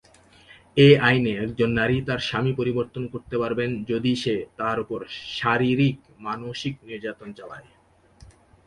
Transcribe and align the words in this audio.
এ 0.77 0.99
আইনে, 0.99 1.31
একজন 1.37 1.69
নারী 1.71 1.97
তার 2.01 2.19
স্বামী 2.19 2.51
পরিবর্তন 2.53 3.03
করতে 3.07 3.35
পারবেন 3.37 3.69
যদি 3.83 4.11
সে 4.15 4.35
তার 4.57 4.77
ওপর 4.79 4.99
শারীরিক-মানসিক 5.37 6.73
নির্যাতন 6.83 7.29
চালায়। 7.33 7.67